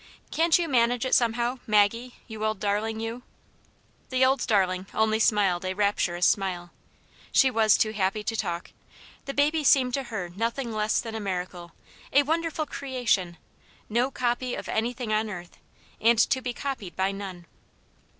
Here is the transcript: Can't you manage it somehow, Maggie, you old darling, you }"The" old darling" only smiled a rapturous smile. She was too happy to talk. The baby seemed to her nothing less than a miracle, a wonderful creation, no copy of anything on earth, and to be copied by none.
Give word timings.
Can't 0.31 0.57
you 0.57 0.67
manage 0.67 1.05
it 1.05 1.13
somehow, 1.13 1.59
Maggie, 1.67 2.15
you 2.27 2.43
old 2.43 2.59
darling, 2.59 2.99
you 2.99 3.21
}"The" 4.09 4.25
old 4.25 4.47
darling" 4.47 4.87
only 4.95 5.19
smiled 5.19 5.63
a 5.63 5.75
rapturous 5.75 6.25
smile. 6.25 6.71
She 7.31 7.51
was 7.51 7.77
too 7.77 7.91
happy 7.91 8.23
to 8.23 8.35
talk. 8.35 8.71
The 9.25 9.35
baby 9.35 9.63
seemed 9.63 9.93
to 9.93 10.03
her 10.05 10.29
nothing 10.35 10.73
less 10.73 10.99
than 11.01 11.13
a 11.13 11.19
miracle, 11.19 11.73
a 12.11 12.23
wonderful 12.23 12.65
creation, 12.65 13.37
no 13.89 14.09
copy 14.09 14.55
of 14.55 14.67
anything 14.67 15.13
on 15.13 15.29
earth, 15.29 15.59
and 16.01 16.17
to 16.17 16.41
be 16.41 16.51
copied 16.51 16.95
by 16.95 17.11
none. 17.11 17.45